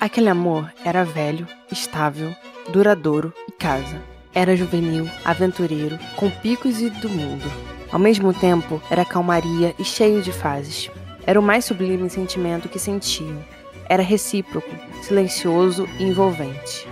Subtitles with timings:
[0.00, 2.34] Aquele amor era velho, estável,
[2.72, 4.00] duradouro e casa.
[4.34, 7.44] Era juvenil, aventureiro, com picos e do mundo.
[7.92, 10.90] Ao mesmo tempo, era calmaria e cheio de fases.
[11.26, 13.44] Era o mais sublime sentimento que sentiam.
[13.90, 14.70] Era recíproco,
[15.02, 16.88] silencioso e envolvente.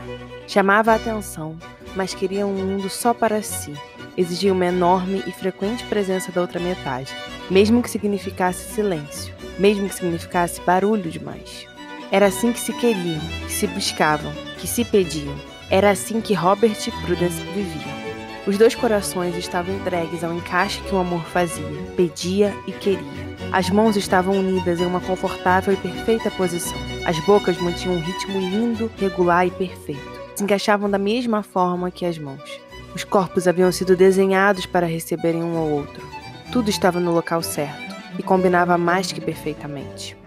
[0.47, 1.57] Chamava a atenção,
[1.97, 3.73] mas queria um mundo só para si.
[4.19, 7.17] Exigia uma enorme e frequente presença da outra metade,
[7.51, 11.67] mesmo que significasse silêncio, mesmo que significasse barulho demais.
[12.11, 15.35] Era assim que se queriam, que se buscavam, que se pediam.
[15.71, 17.99] Era assim que Robert e Prudence viviam.
[18.47, 23.29] Os dois corações estavam entregues ao encaixe que o amor fazia, pedia e queria.
[23.53, 26.79] As mãos estavam unidas em uma confortável e perfeita posição.
[27.05, 30.19] As bocas mantinham um ritmo lindo, regular e perfeito.
[30.35, 32.61] Se encaixavam da mesma forma que as mãos.
[32.95, 36.03] Os corpos haviam sido desenhados para receberem um ao outro.
[36.51, 40.18] Tudo estava no local certo e combinava mais que perfeitamente.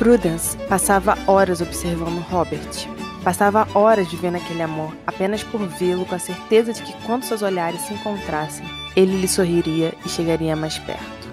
[0.00, 2.88] Prudence passava horas observando Robert.
[3.22, 7.42] Passava horas vivendo aquele amor, apenas por vê-lo, com a certeza de que quando seus
[7.42, 8.64] olhares se encontrassem,
[8.96, 11.28] ele lhe sorriria e chegaria mais perto.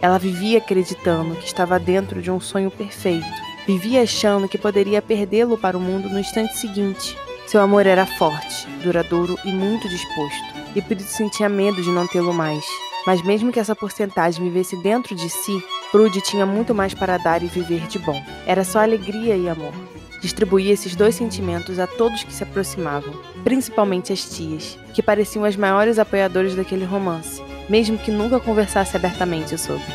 [0.00, 3.26] Ela vivia acreditando que estava dentro de um sonho perfeito.
[3.66, 7.14] Vivia achando que poderia perdê-lo para o mundo no instante seguinte.
[7.46, 12.32] Seu amor era forte, duradouro e muito disposto, e isso sentia medo de não tê-lo
[12.32, 12.64] mais.
[13.06, 15.62] Mas mesmo que essa porcentagem vivesse dentro de si,
[15.92, 18.20] Prude tinha muito mais para dar e viver de bom.
[18.44, 19.72] Era só alegria e amor.
[20.20, 23.14] Distribuía esses dois sentimentos a todos que se aproximavam,
[23.44, 29.56] principalmente as tias, que pareciam as maiores apoiadoras daquele romance, mesmo que nunca conversasse abertamente
[29.56, 29.86] sobre.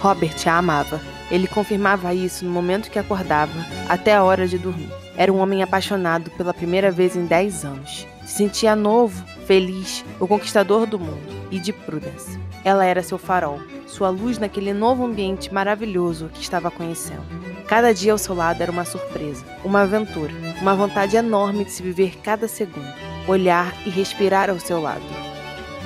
[0.00, 1.00] Robert a amava.
[1.30, 4.90] Ele confirmava isso no momento que acordava, até a hora de dormir.
[5.16, 8.06] Era um homem apaixonado pela primeira vez em 10 anos.
[8.24, 12.40] Se sentia novo, feliz, o conquistador do mundo e de Prudence.
[12.64, 17.22] Ela era seu farol, sua luz naquele novo ambiente maravilhoso que estava conhecendo.
[17.68, 21.82] Cada dia ao seu lado era uma surpresa, uma aventura, uma vontade enorme de se
[21.82, 22.92] viver cada segundo,
[23.28, 25.04] olhar e respirar ao seu lado.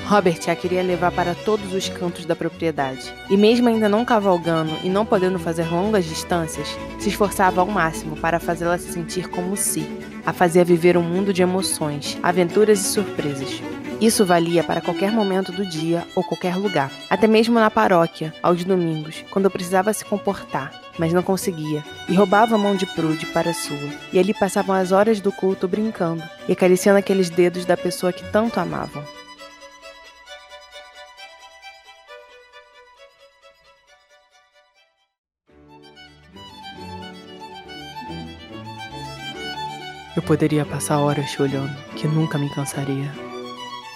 [0.06, 4.70] Robert a queria levar para todos os cantos da propriedade, e mesmo ainda não cavalgando
[4.84, 6.68] e não podendo fazer longas distâncias,
[7.00, 9.84] se esforçava ao máximo para fazê-la se sentir como si,
[10.24, 13.60] a fazer viver um mundo de emoções, aventuras e surpresas,
[14.00, 18.62] isso valia para qualquer momento do dia ou qualquer lugar, até mesmo na paróquia, aos
[18.62, 23.50] domingos, quando precisava se comportar, mas não conseguia, e roubava a mão de Prude para
[23.50, 27.76] a sua, e ali passavam as horas do culto brincando e acariciando aqueles dedos da
[27.76, 29.02] pessoa que tanto amavam.
[40.14, 43.25] Eu poderia passar horas te olhando, que nunca me cansaria.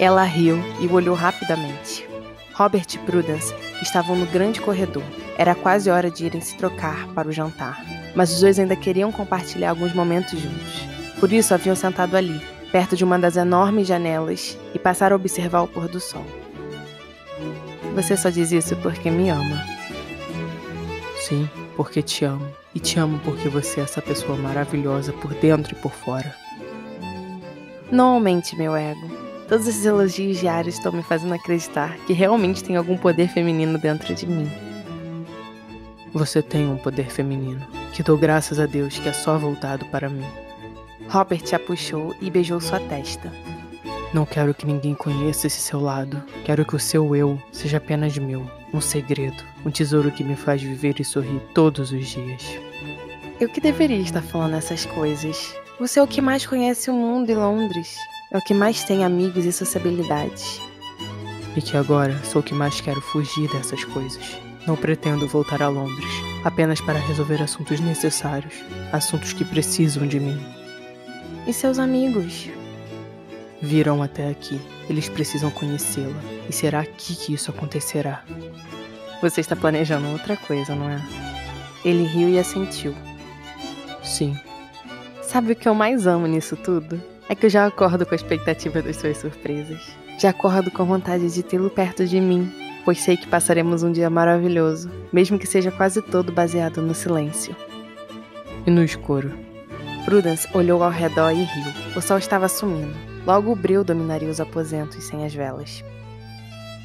[0.00, 2.08] Ela riu e o olhou rapidamente.
[2.54, 5.02] Robert e Prudence estavam no grande corredor.
[5.36, 7.84] Era quase hora de irem se trocar para o jantar,
[8.14, 10.88] mas os dois ainda queriam compartilhar alguns momentos juntos.
[11.18, 12.40] Por isso haviam sentado ali,
[12.72, 16.24] perto de uma das enormes janelas, e passaram a observar o pôr do sol.
[17.94, 19.62] Você só diz isso porque me ama.
[21.18, 21.46] Sim,
[21.76, 22.50] porque te amo.
[22.74, 26.34] E te amo porque você é essa pessoa maravilhosa por dentro e por fora.
[27.90, 29.19] Não aumente meu ego.
[29.50, 34.14] Todos esses elogios diários estão me fazendo acreditar que realmente tem algum poder feminino dentro
[34.14, 34.48] de mim.
[36.12, 40.08] Você tem um poder feminino, que dou graças a Deus que é só voltado para
[40.08, 40.24] mim.
[41.08, 43.32] Robert a puxou e beijou sua testa.
[44.14, 46.22] Não quero que ninguém conheça esse seu lado.
[46.44, 48.48] Quero que o seu eu seja apenas meu.
[48.72, 49.42] Um segredo.
[49.66, 52.56] Um tesouro que me faz viver e sorrir todos os dias.
[53.40, 55.56] Eu que deveria estar falando essas coisas.
[55.80, 57.96] Você é o que mais conhece o mundo e Londres.
[58.32, 60.60] É o que mais tem amigos e sociabilidades.
[61.56, 64.22] E que agora sou o que mais quero fugir dessas coisas.
[64.64, 66.12] Não pretendo voltar a Londres,
[66.44, 68.54] apenas para resolver assuntos necessários,
[68.92, 70.40] assuntos que precisam de mim.
[71.44, 72.48] E seus amigos?
[73.60, 74.60] Virão até aqui.
[74.88, 76.22] Eles precisam conhecê-la.
[76.48, 78.22] E será aqui que isso acontecerá.
[79.20, 81.02] Você está planejando outra coisa, não é?
[81.84, 82.94] Ele riu e assentiu.
[84.04, 84.38] Sim.
[85.20, 87.09] Sabe o que eu mais amo nisso tudo?
[87.30, 89.96] É que eu já acordo com a expectativa das suas surpresas.
[90.18, 92.52] Já acordo com vontade de tê-lo perto de mim,
[92.84, 97.54] pois sei que passaremos um dia maravilhoso, mesmo que seja quase todo baseado no silêncio.
[98.66, 99.32] E no escuro?
[100.04, 101.72] Prudence olhou ao redor e riu.
[101.94, 102.96] O sol estava sumindo.
[103.24, 105.84] Logo o breu dominaria os aposentos sem as velas.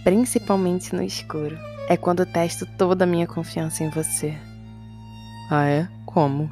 [0.03, 1.57] Principalmente no escuro.
[1.89, 4.37] É quando testo toda a minha confiança em você.
[5.49, 5.87] Ah, é?
[6.05, 6.51] Como?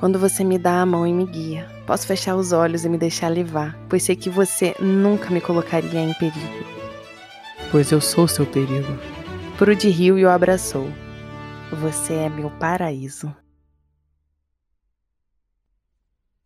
[0.00, 2.96] Quando você me dá a mão e me guia, posso fechar os olhos e me
[2.96, 6.64] deixar levar, pois sei que você nunca me colocaria em perigo.
[7.70, 8.98] Pois eu sou seu perigo.
[9.58, 10.88] Prude riu e o abraçou.
[11.70, 13.26] Você é meu paraíso.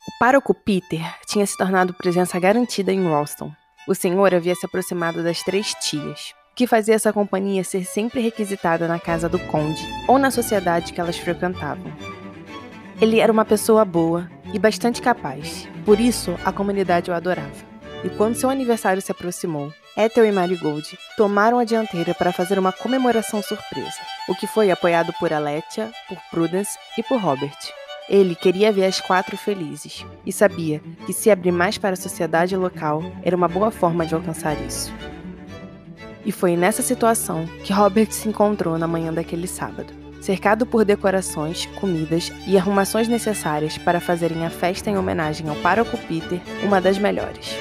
[0.01, 3.53] O pároco Peter tinha se tornado presença garantida em Ralston.
[3.87, 8.89] O senhor havia se aproximado das três tias, que fazia essa companhia ser sempre requisitada
[8.89, 12.14] na casa do conde ou na sociedade que elas frequentavam.
[13.01, 17.75] Ele era uma pessoa boa e bastante capaz, por isso a comunidade o adorava.
[18.05, 22.73] E quando seu aniversário se aproximou, Ethel e Marigold tomaram a dianteira para fazer uma
[22.73, 23.99] comemoração surpresa,
[24.29, 27.57] o que foi apoiado por Aletia, por Prudence e por Robert.
[28.09, 32.55] Ele queria ver as quatro felizes e sabia que se abrir mais para a sociedade
[32.57, 34.93] local era uma boa forma de alcançar isso.
[36.25, 41.67] E foi nessa situação que Robert se encontrou na manhã daquele sábado, cercado por decorações,
[41.79, 46.97] comidas e arrumações necessárias para fazerem a festa em homenagem ao pároco Peter uma das
[46.97, 47.55] melhores.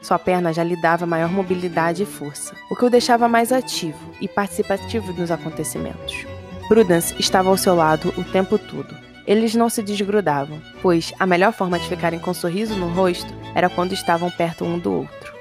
[0.00, 3.98] Sua perna já lhe dava maior mobilidade e força, o que o deixava mais ativo
[4.20, 6.24] e participativo nos acontecimentos.
[6.68, 8.96] Prudence estava ao seu lado o tempo todo.
[9.26, 13.32] Eles não se desgrudavam, pois a melhor forma de ficarem com um sorriso no rosto
[13.52, 15.31] era quando estavam perto um do outro.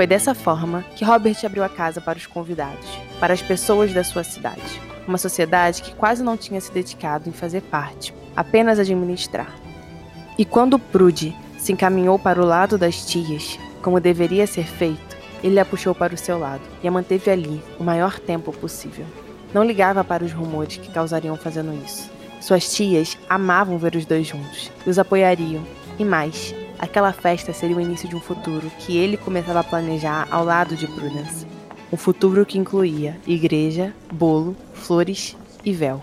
[0.00, 2.88] Foi dessa forma que Robert abriu a casa para os convidados,
[3.20, 7.32] para as pessoas da sua cidade, uma sociedade que quase não tinha se dedicado em
[7.32, 9.54] fazer parte, apenas administrar.
[10.38, 15.60] E quando Prude se encaminhou para o lado das tias, como deveria ser feito, ele
[15.60, 19.04] a puxou para o seu lado e a manteve ali o maior tempo possível.
[19.52, 22.10] Não ligava para os rumores que causariam fazendo isso.
[22.40, 25.62] Suas tias amavam ver os dois juntos e os apoiariam.
[25.98, 30.26] E mais, aquela festa seria o início de um futuro que ele começava a planejar
[30.30, 31.46] ao lado de Prudence.
[31.92, 36.02] Um futuro que incluía igreja, bolo, flores e véu.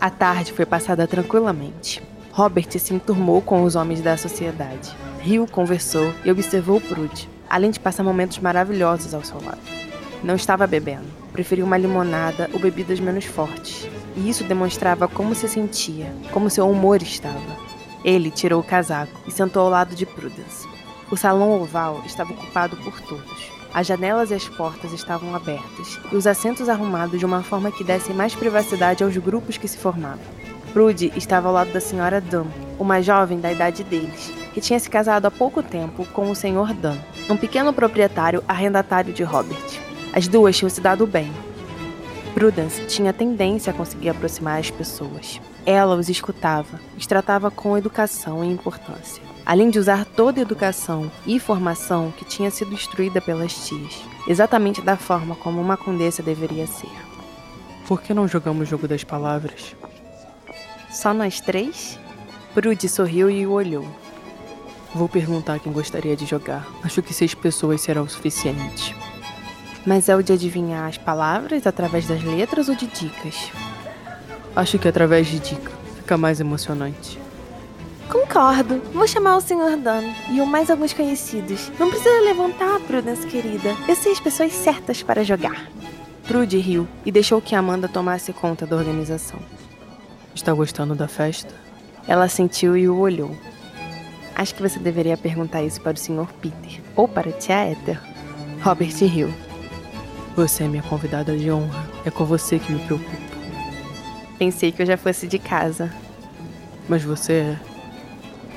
[0.00, 2.02] A tarde foi passada tranquilamente.
[2.32, 4.96] Robert se enturmou com os homens da sociedade.
[5.20, 9.60] Riu, conversou e observou Prude, além de passar momentos maravilhosos ao seu lado.
[10.24, 13.86] Não estava bebendo, preferiu uma limonada ou bebidas menos fortes,
[14.16, 17.69] e isso demonstrava como se sentia, como seu humor estava.
[18.04, 20.66] Ele tirou o casaco e sentou ao lado de Prudence.
[21.10, 23.50] O salão oval estava ocupado por todos.
[23.72, 27.84] As janelas e as portas estavam abertas e os assentos arrumados de uma forma que
[27.84, 30.24] desse mais privacidade aos grupos que se formavam.
[30.72, 32.46] Prude estava ao lado da senhora Dunn,
[32.78, 36.72] uma jovem da idade deles, que tinha se casado há pouco tempo com o senhor
[36.72, 36.96] Dunn,
[37.28, 39.80] um pequeno proprietário arrendatário de Robert.
[40.12, 41.30] As duas tinham se dado bem.
[42.34, 45.40] Prudence tinha tendência a conseguir aproximar as pessoas.
[45.66, 51.10] Ela os escutava, os tratava com educação e importância, além de usar toda a educação
[51.26, 56.66] e formação que tinha sido instruída pelas tias, exatamente da forma como uma condessa deveria
[56.66, 56.90] ser.
[57.86, 59.74] Por que não jogamos o jogo das palavras?
[60.90, 61.98] Só nós três?
[62.54, 63.86] Prude sorriu e o olhou.
[64.94, 66.66] Vou perguntar quem gostaria de jogar.
[66.82, 68.96] Acho que seis pessoas será o suficiente.
[69.86, 73.50] Mas é o de adivinhar as palavras através das letras ou de dicas?
[74.54, 75.72] Acho que através de dica.
[75.96, 77.18] Fica mais emocionante.
[78.08, 78.82] Concordo.
[78.92, 79.76] Vou chamar o Sr.
[79.76, 81.70] Dan e o mais alguns conhecidos.
[81.78, 83.76] Não precisa levantar, Prudence querida.
[83.88, 85.70] Eu sei as pessoas certas para jogar.
[86.26, 89.38] Prude riu e deixou que Amanda tomasse conta da organização.
[90.34, 91.54] Está gostando da festa?
[92.06, 93.36] Ela sentiu e o olhou.
[94.34, 96.26] Acho que você deveria perguntar isso para o Sr.
[96.40, 98.00] Peter ou para a tia Ether.
[98.62, 99.32] Robert riu.
[100.34, 101.88] Você é minha convidada de honra.
[102.04, 103.29] É com você que me preocupo.
[104.40, 105.92] Pensei que eu já fosse de casa.
[106.88, 107.60] Mas você é.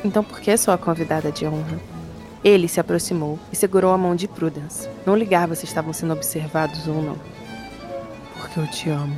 [0.02, 1.78] Então por que sou a convidada de honra?
[2.42, 4.88] Ele se aproximou e segurou a mão de Prudence.
[5.06, 7.18] Não ligava se estavam sendo observados ou não.
[8.38, 9.14] Porque eu te amo.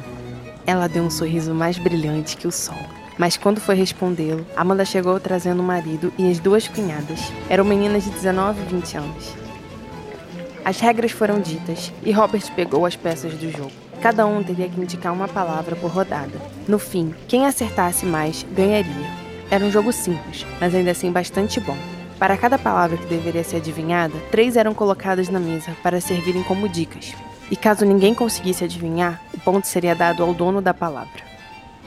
[0.65, 2.81] Ela deu um sorriso mais brilhante que o sol.
[3.15, 7.31] Mas quando foi respondê-lo, Amanda chegou trazendo o marido e as duas cunhadas.
[7.47, 9.35] Eram meninas de 19 e 20 anos.
[10.65, 13.84] As regras foram ditas e Robert pegou as peças do jogo.
[14.05, 16.39] Cada um teria que indicar uma palavra por rodada.
[16.67, 19.09] No fim, quem acertasse mais ganharia.
[19.49, 21.75] Era um jogo simples, mas ainda assim bastante bom.
[22.19, 26.69] Para cada palavra que deveria ser adivinhada, três eram colocadas na mesa para servirem como
[26.69, 27.15] dicas.
[27.49, 31.23] E caso ninguém conseguisse adivinhar, o ponto seria dado ao dono da palavra.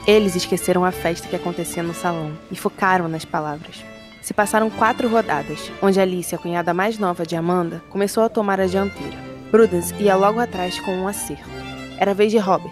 [0.05, 3.81] Eles esqueceram a festa que acontecia no salão e focaram nas palavras.
[4.21, 8.59] Se passaram quatro rodadas, onde Alice, a cunhada mais nova de Amanda, começou a tomar
[8.59, 9.15] a dianteira.
[9.49, 11.58] Prudence ia logo atrás com um acerto.
[11.99, 12.71] Era a vez de Robert.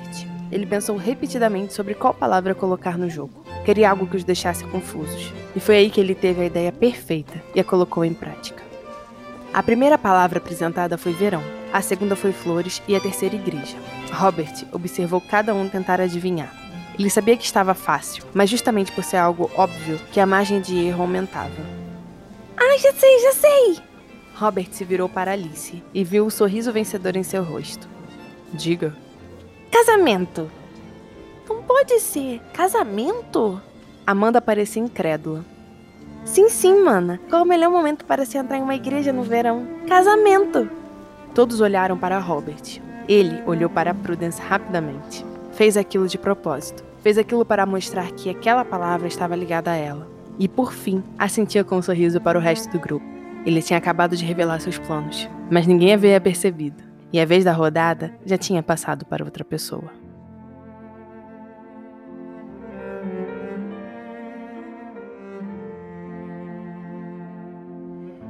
[0.50, 3.44] Ele pensou repetidamente sobre qual palavra colocar no jogo.
[3.66, 5.34] Queria algo que os deixasse confusos.
[5.54, 8.64] E foi aí que ele teve a ideia perfeita e a colocou em prática.
[9.54, 11.44] A primeira palavra apresentada foi verão,
[11.74, 13.76] a segunda foi flores e a terceira igreja.
[14.14, 16.54] Robert observou cada um tentar adivinhar.
[16.98, 20.78] Ele sabia que estava fácil, mas justamente por ser algo óbvio que a margem de
[20.86, 21.52] erro aumentava.
[22.56, 23.80] Ah, já sei, já sei!
[24.36, 27.90] Robert se virou para Alice e viu o sorriso vencedor em seu rosto.
[28.54, 29.07] Diga.
[29.78, 30.50] Casamento!
[31.48, 32.42] Não pode ser.
[32.52, 33.62] Casamento?
[34.08, 35.46] Amanda parecia incrédula.
[36.26, 37.20] Sim, sim, mana.
[37.30, 39.68] Qual é o melhor momento para se entrar em uma igreja no verão?
[39.88, 40.68] Casamento!
[41.36, 42.82] Todos olharam para Robert.
[43.08, 45.24] Ele olhou para Prudence rapidamente.
[45.52, 46.84] Fez aquilo de propósito.
[47.04, 50.08] Fez aquilo para mostrar que aquela palavra estava ligada a ela.
[50.40, 53.06] E por fim, assentia com um sorriso para o resto do grupo.
[53.46, 56.87] Ele tinha acabado de revelar seus planos, mas ninguém havia percebido.
[57.12, 60.08] E a vez da rodada já tinha passado para outra pessoa.